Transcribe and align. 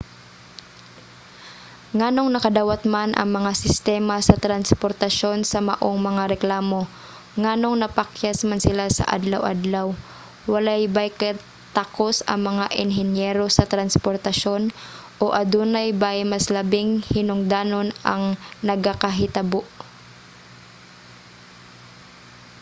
nganong 1.97 2.29
nakadawat 2.31 2.81
man 2.93 3.09
ang 3.15 3.29
mga 3.37 3.51
sistema 3.63 4.15
sa 4.27 4.35
transportasyon 4.45 5.39
sa 5.51 5.59
maong 5.69 5.99
mga 6.09 6.23
reklamo 6.33 6.79
nganong 7.41 7.77
napakyas 7.79 8.39
man 8.49 8.61
sila 8.67 8.85
sa 8.97 9.03
adlaw-adlaw? 9.15 9.87
walay 10.51 10.81
bay 10.95 11.09
katakos 11.21 12.17
ang 12.31 12.41
mga 12.49 12.65
enhinyero 12.83 13.45
sa 13.57 13.69
transportasyon? 13.73 14.61
o 15.23 15.25
adunay 15.41 15.89
bay 16.03 16.19
mas 16.31 16.45
labing 16.55 16.89
hinungdanon 17.13 17.87
ang 18.11 18.23
nagakahitabo? 18.69 19.61